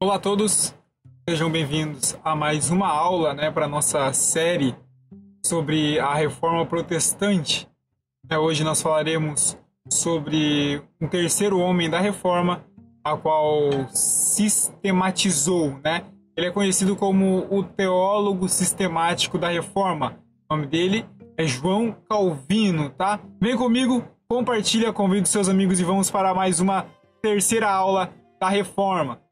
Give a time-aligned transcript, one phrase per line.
[0.00, 0.72] Olá a todos,
[1.28, 4.72] sejam bem-vindos a mais uma aula né, para a nossa série
[5.44, 7.68] sobre a reforma protestante.
[8.30, 9.58] Hoje nós falaremos
[9.90, 12.64] sobre um terceiro homem da reforma,
[13.02, 16.04] a qual sistematizou, né?
[16.36, 20.16] Ele é conhecido como o teólogo sistemático da reforma.
[20.48, 21.04] O nome dele
[21.36, 23.18] é João Calvino, tá?
[23.42, 26.86] Vem comigo, compartilha, convida seus amigos e vamos para mais uma
[27.20, 29.26] terceira aula da reforma.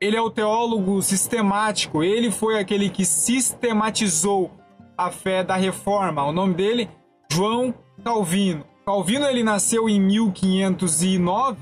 [0.00, 4.50] Ele é o teólogo sistemático, ele foi aquele que sistematizou
[4.96, 6.24] a fé da reforma.
[6.24, 6.88] O nome dele,
[7.30, 8.64] João Calvino.
[8.86, 11.58] Calvino ele nasceu em 1509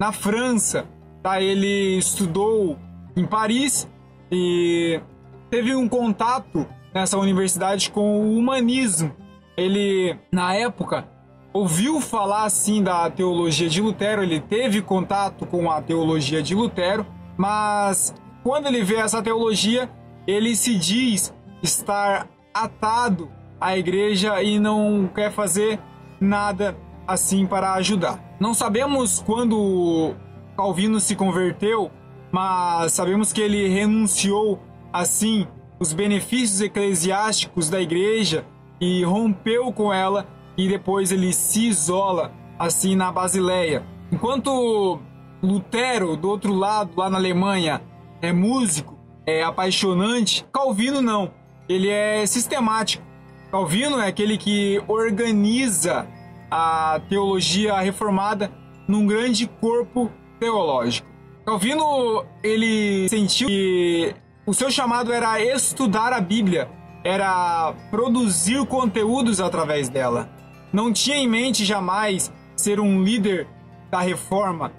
[0.00, 0.84] na França.
[1.22, 1.40] Tá?
[1.40, 2.76] Ele estudou
[3.16, 3.88] em Paris
[4.32, 5.00] e
[5.48, 9.14] teve um contato nessa universidade com o humanismo.
[9.56, 11.06] Ele, na época,
[11.52, 17.06] ouviu falar assim da teologia de Lutero, ele teve contato com a teologia de Lutero
[17.36, 19.90] mas quando ele vê essa teologia,
[20.26, 25.78] ele se diz estar atado à igreja e não quer fazer
[26.20, 28.36] nada assim para ajudar.
[28.40, 30.14] Não sabemos quando
[30.56, 31.90] Calvino se converteu,
[32.32, 34.60] mas sabemos que ele renunciou
[34.92, 35.46] assim
[35.78, 38.44] os benefícios eclesiásticos da igreja
[38.80, 43.84] e rompeu com ela e depois ele se isola assim na Basileia.
[44.10, 44.98] Enquanto
[45.42, 47.82] Lutero, do outro lado, lá na Alemanha,
[48.20, 50.44] é músico, é apaixonante.
[50.52, 51.32] Calvino não,
[51.68, 53.04] ele é sistemático.
[53.50, 56.06] Calvino é aquele que organiza
[56.50, 58.50] a teologia reformada
[58.88, 61.08] num grande corpo teológico.
[61.44, 64.14] Calvino ele sentiu que
[64.46, 66.68] o seu chamado era estudar a Bíblia,
[67.04, 70.28] era produzir conteúdos através dela.
[70.72, 73.46] Não tinha em mente jamais ser um líder
[73.90, 74.72] da reforma,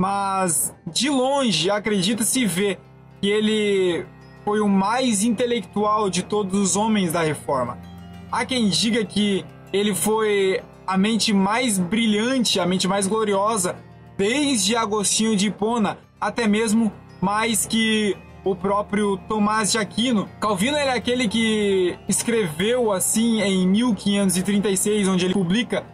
[0.00, 2.78] mas de longe acredita-se ver
[3.20, 4.06] que ele
[4.46, 7.76] foi o mais intelectual de todos os homens da reforma.
[8.32, 13.76] Há quem diga que ele foi a mente mais brilhante, a mente mais gloriosa,
[14.16, 16.90] desde Agostinho de Hipona, até mesmo
[17.20, 20.26] mais que o próprio Tomás de Aquino.
[20.40, 25.84] Calvino é aquele que escreveu assim em 1536, onde ele publica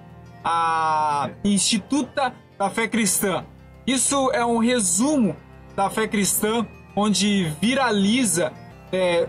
[0.44, 3.44] a Instituta da Fé Cristã,
[3.86, 5.36] isso é um resumo
[5.74, 8.52] da fé cristã, onde viraliza
[8.92, 9.28] é,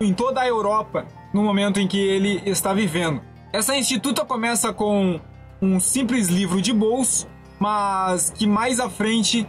[0.00, 3.22] em toda a Europa no momento em que ele está vivendo.
[3.52, 5.20] Essa instituta começa com
[5.62, 9.46] um simples livro de bolso, mas que mais à frente,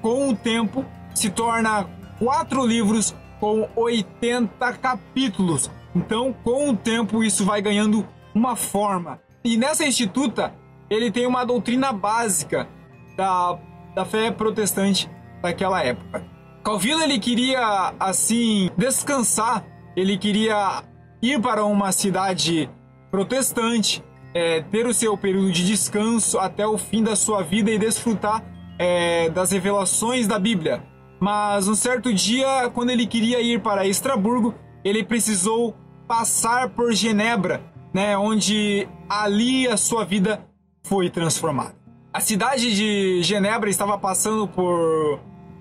[0.00, 0.84] com o tempo,
[1.14, 5.70] se torna quatro livros com 80 capítulos.
[5.94, 9.20] Então, com o tempo, isso vai ganhando uma forma.
[9.44, 10.54] E nessa instituta,
[10.90, 12.68] ele tem uma doutrina básica
[13.16, 13.58] da
[13.94, 15.10] da fé protestante
[15.42, 16.24] daquela época.
[16.64, 20.82] Calvino ele queria assim descansar, ele queria
[21.20, 22.70] ir para uma cidade
[23.10, 24.02] protestante,
[24.32, 28.42] é, ter o seu período de descanso até o fim da sua vida e desfrutar
[28.78, 30.82] é, das revelações da Bíblia.
[31.20, 35.76] Mas um certo dia, quando ele queria ir para Estraburgo, ele precisou
[36.08, 37.62] passar por Genebra,
[37.92, 40.44] né, onde ali a sua vida
[40.82, 41.83] foi transformada.
[42.14, 45.18] A cidade de Genebra estava passando por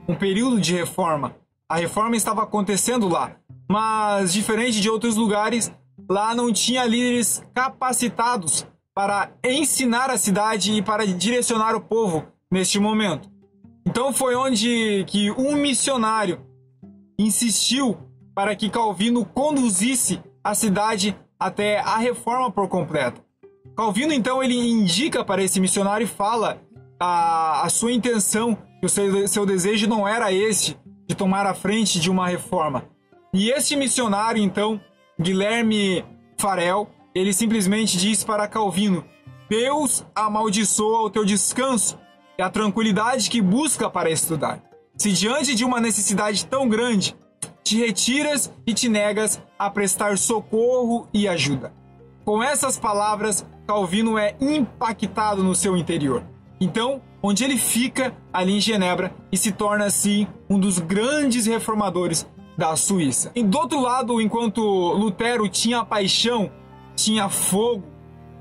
[0.08, 1.36] um período de reforma.
[1.68, 3.36] A reforma estava acontecendo lá,
[3.68, 5.74] mas diferente de outros lugares,
[6.08, 12.78] lá não tinha líderes capacitados para ensinar a cidade e para direcionar o povo neste
[12.78, 13.28] momento.
[13.84, 16.40] Então foi onde que um missionário
[17.18, 17.98] insistiu
[18.36, 23.24] para que Calvino conduzisse a cidade até a reforma por completo.
[23.76, 26.62] Calvino, então, ele indica para esse missionário e fala
[27.00, 31.54] a, a sua intenção, que o seu, seu desejo não era esse, de tomar a
[31.54, 32.86] frente de uma reforma.
[33.34, 34.80] E este missionário, então,
[35.20, 36.06] Guilherme
[36.38, 39.04] Farel, ele simplesmente diz para Calvino:
[39.50, 41.98] Deus amaldiçoa o teu descanso
[42.38, 44.62] e a tranquilidade que busca para estudar.
[44.96, 47.16] Se diante de uma necessidade tão grande,
[47.64, 51.74] te retiras e te negas a prestar socorro e ajuda.
[52.26, 56.24] Com essas palavras, Calvino é impactado no seu interior.
[56.60, 62.26] Então, onde ele fica ali em Genebra e se torna assim um dos grandes reformadores
[62.58, 63.32] da Suíça.
[63.36, 66.52] E do outro lado, enquanto Lutero tinha paixão,
[66.96, 67.84] tinha fogo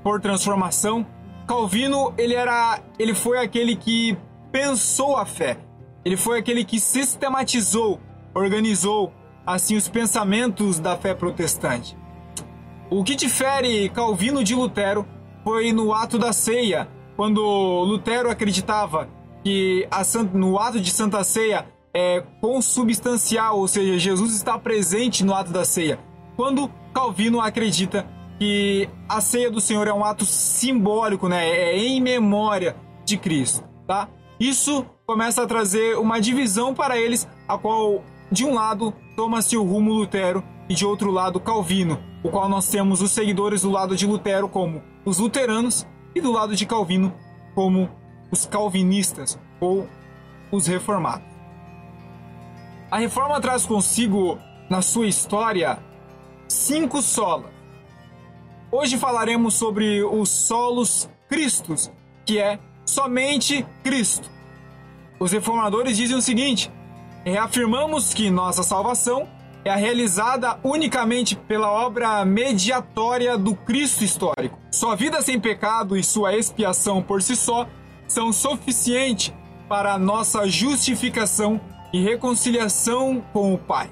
[0.01, 1.05] por transformação,
[1.47, 4.17] Calvino ele era, ele foi aquele que
[4.51, 5.57] pensou a fé.
[6.05, 7.99] Ele foi aquele que sistematizou,
[8.33, 9.11] organizou
[9.45, 11.97] assim os pensamentos da fé protestante.
[12.95, 15.03] O que difere Calvino de Lutero
[15.43, 19.09] foi no ato da ceia, quando Lutero acreditava
[19.43, 25.33] que a, no ato de Santa Ceia é consubstancial, ou seja, Jesus está presente no
[25.33, 25.99] ato da ceia.
[26.35, 28.07] Quando Calvino acredita
[28.37, 31.49] que a ceia do Senhor é um ato simbólico, né?
[31.49, 34.07] É em memória de Cristo, tá?
[34.39, 39.63] Isso começa a trazer uma divisão para eles, a qual de um lado toma-se o
[39.63, 43.95] rumo Lutero e de outro lado Calvino, o qual nós temos os seguidores do lado
[43.95, 47.13] de Lutero como os luteranos e do lado de Calvino
[47.53, 47.89] como
[48.31, 49.87] os calvinistas ou
[50.51, 51.27] os reformados.
[52.89, 54.37] A reforma traz consigo
[54.69, 55.79] na sua história
[56.47, 57.51] cinco solas.
[58.71, 61.91] Hoje falaremos sobre os solos Cristos,
[62.25, 64.29] que é somente Cristo.
[65.19, 66.71] Os reformadores dizem o seguinte:
[67.23, 69.27] reafirmamos que nossa salvação
[69.65, 74.59] é realizada unicamente pela obra mediatória do Cristo histórico.
[74.71, 77.67] Sua vida sem pecado e sua expiação por si só
[78.07, 79.33] são suficientes
[79.69, 81.59] para nossa justificação
[81.93, 83.89] e reconciliação com o Pai.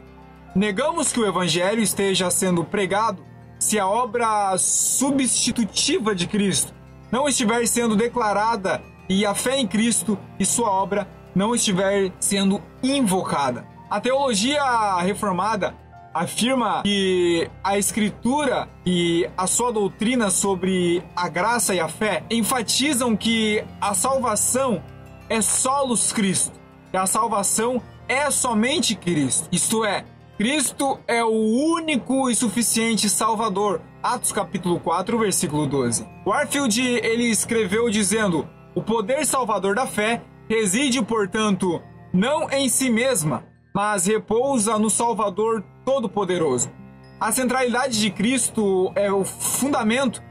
[0.53, 3.24] Negamos que o Evangelho esteja sendo pregado
[3.59, 6.74] se a obra substitutiva de Cristo
[7.12, 12.62] não estiver sendo declarada e a fé em Cristo e sua obra não estiver sendo
[12.83, 13.70] invocada.
[13.91, 14.63] A teologia
[15.01, 15.75] reformada
[16.13, 23.17] afirma que a escritura e a sua doutrina sobre a graça e a fé enfatizam
[23.17, 24.81] que a salvação
[25.27, 26.57] é solos Cristo.
[26.93, 29.49] A salvação é somente Cristo.
[29.51, 30.05] Isto é,
[30.38, 33.81] Cristo é o único e suficiente Salvador.
[34.01, 36.07] Atos capítulo 4, versículo 12.
[36.25, 41.81] Warfield ele escreveu dizendo: "O poder salvador da fé reside, portanto,
[42.13, 46.71] não em si mesma, mas repousa no Salvador Todo-Poderoso.
[47.19, 50.21] A centralidade de Cristo é o fundamento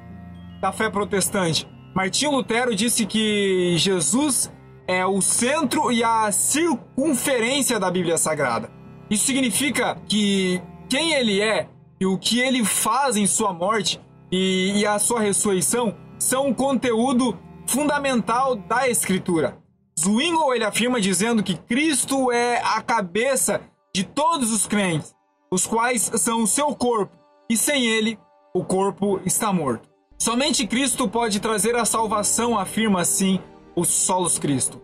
[0.61, 1.69] da fé protestante.
[1.95, 4.53] Martinho Lutero disse que Jesus
[4.87, 8.71] é o centro e a circunferência da Bíblia Sagrada.
[9.09, 11.69] Isso significa que quem ele é
[12.01, 14.01] e o que ele faz em sua morte
[14.33, 19.59] e, e a sua ressurreição são um conteúdo fundamental da Escritura.
[20.01, 23.61] Zwingli ele afirma dizendo que Cristo é a cabeça
[23.95, 25.15] de todos os crentes,
[25.51, 27.15] os quais são o seu corpo,
[27.51, 28.19] e sem ele
[28.55, 29.91] o corpo está morto.
[30.19, 33.41] Somente Cristo pode trazer a salvação, afirma assim
[33.77, 34.81] o Solos Cristo.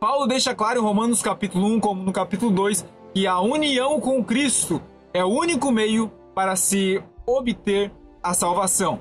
[0.00, 2.84] Paulo deixa claro em Romanos capítulo 1 como no capítulo 2
[3.14, 4.82] que a união com Cristo
[5.14, 7.92] é o único meio para se obter
[8.22, 9.00] a salvação.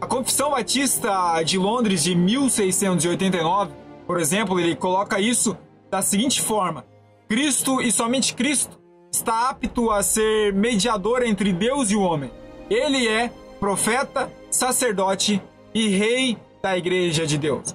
[0.00, 5.56] A Confissão Batista de Londres de 1689, por exemplo, ele coloca isso
[5.90, 6.84] da seguinte forma:
[7.28, 8.78] Cristo e somente Cristo
[9.12, 12.30] está apto a ser mediador entre Deus e o homem.
[12.70, 15.42] Ele é profeta, sacerdote
[15.74, 17.74] e rei da igreja de Deus.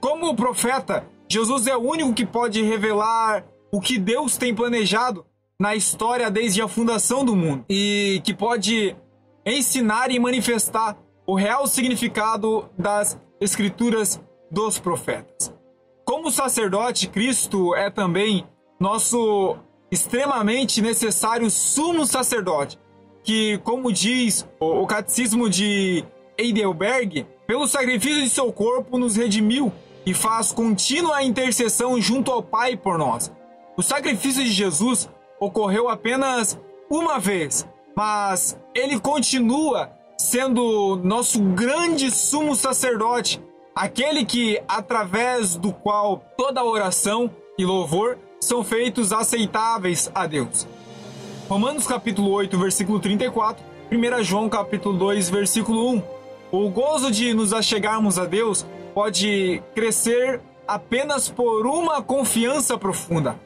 [0.00, 5.24] Como profeta, Jesus é o único que pode revelar o que Deus tem planejado
[5.58, 8.96] na história desde a fundação do mundo e que pode
[9.46, 10.96] ensinar e manifestar
[11.26, 14.20] o real significado das escrituras
[14.50, 15.51] dos profetas.
[16.22, 18.46] Como sacerdote, Cristo é também
[18.78, 19.56] nosso
[19.90, 22.78] extremamente necessário sumo sacerdote,
[23.24, 26.04] que, como diz o catecismo de
[26.38, 29.72] Heidelberg, pelo sacrifício de seu corpo nos redimiu
[30.06, 33.32] e faz contínua intercessão junto ao Pai por nós.
[33.76, 35.10] O sacrifício de Jesus
[35.40, 36.56] ocorreu apenas
[36.88, 43.42] uma vez, mas ele continua sendo nosso grande sumo sacerdote,
[43.74, 50.66] aquele que através do qual toda oração e louvor são feitos aceitáveis a Deus.
[51.48, 56.02] Romanos capítulo 8, versículo 34, 1 João capítulo 2, versículo 1.
[56.50, 63.38] O gozo de nos achegarmos a Deus pode crescer apenas por uma confiança profunda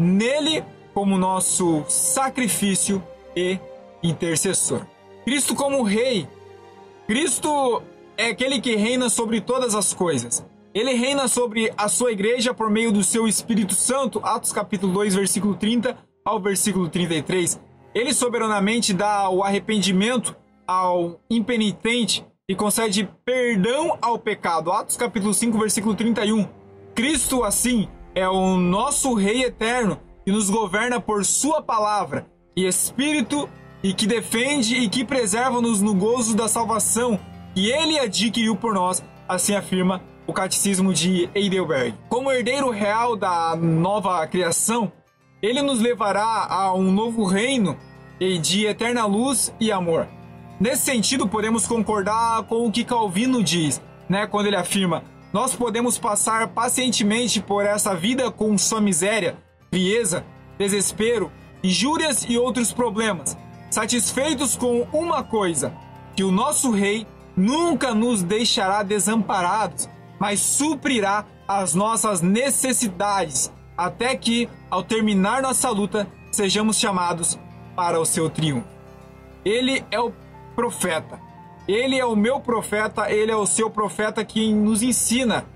[0.00, 3.02] nele como nosso sacrifício
[3.36, 3.58] e
[4.02, 4.86] intercessor.
[5.24, 6.26] Cristo como rei.
[7.06, 7.82] Cristo
[8.20, 10.46] é aquele que reina sobre todas as coisas.
[10.74, 15.14] Ele reina sobre a sua igreja por meio do seu Espírito Santo, Atos capítulo 2,
[15.14, 17.58] versículo 30 ao versículo 33.
[17.94, 20.36] Ele soberanamente dá o arrependimento
[20.66, 24.70] ao impenitente e concede perdão ao pecado.
[24.70, 26.46] Atos capítulo 5, versículo 31.
[26.94, 33.48] Cristo, assim, é o nosso Rei eterno que nos governa por Sua palavra e Espírito
[33.82, 37.18] e que defende e que preserva-nos no gozo da salvação
[37.54, 41.94] que Ele adquiriu por nós, assim afirma o Catecismo de Heidelberg.
[42.08, 44.92] Como herdeiro real da nova criação,
[45.42, 47.76] Ele nos levará a um novo reino
[48.42, 50.06] de eterna luz e amor.
[50.60, 55.02] Nesse sentido, podemos concordar com o que Calvino diz, né, quando ele afirma:
[55.32, 59.38] nós podemos passar pacientemente por essa vida com sua miséria,
[59.70, 60.24] frieza,
[60.58, 61.32] desespero,
[61.64, 63.38] injúrias e outros problemas,
[63.70, 65.72] satisfeitos com uma coisa:
[66.14, 67.06] que o nosso Rei
[67.40, 76.06] nunca nos deixará desamparados, mas suprirá as nossas necessidades, até que, ao terminar nossa luta,
[76.30, 77.38] sejamos chamados
[77.74, 78.68] para o seu triunfo.
[79.44, 80.12] Ele é o
[80.54, 81.18] profeta.
[81.66, 85.46] Ele é o meu profeta, ele é o seu profeta que nos ensina.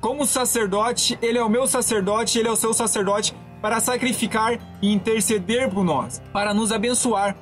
[0.00, 4.92] Como sacerdote, ele é o meu sacerdote, ele é o seu sacerdote para sacrificar e
[4.92, 7.34] interceder por nós, para nos abençoar.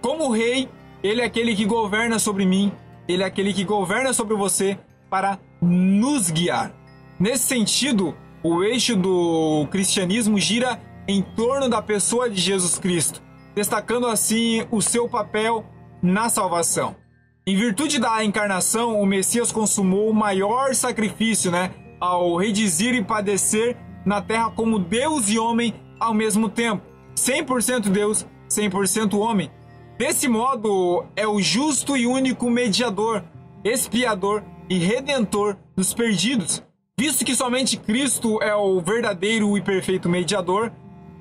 [0.00, 0.68] Como rei,
[1.02, 2.72] ele é aquele que governa sobre mim,
[3.08, 4.78] ele é aquele que governa sobre você
[5.10, 6.72] para nos guiar.
[7.18, 13.22] Nesse sentido, o eixo do cristianismo gira em torno da pessoa de Jesus Cristo,
[13.54, 15.64] destacando assim o seu papel
[16.02, 16.96] na salvação.
[17.46, 21.70] Em virtude da encarnação, o Messias consumou o maior sacrifício, né,
[22.00, 26.82] ao redizir e padecer na terra como Deus e homem ao mesmo tempo.
[27.14, 29.50] 100% Deus, 100% homem.
[29.98, 33.22] Desse modo, é o justo e único mediador,
[33.62, 36.62] expiador e redentor dos perdidos.
[36.98, 40.72] Visto que somente Cristo é o verdadeiro e perfeito mediador,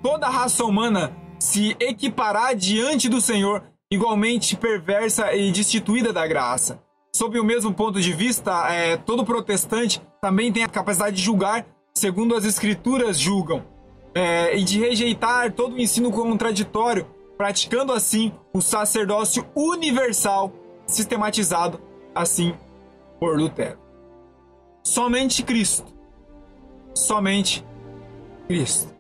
[0.01, 6.81] toda a raça humana se equipará diante do Senhor, igualmente perversa e destituída da graça.
[7.15, 11.65] Sob o mesmo ponto de vista, é, todo protestante também tem a capacidade de julgar
[11.93, 13.63] segundo as Escrituras julgam,
[14.15, 17.05] é, e de rejeitar todo o ensino contraditório,
[17.43, 20.53] praticando assim o sacerdócio universal,
[20.87, 21.77] sistematizado
[22.15, 22.55] assim
[23.19, 23.77] por Lutero.
[24.81, 25.93] Somente Cristo.
[26.95, 27.65] Somente
[28.47, 28.95] Cristo.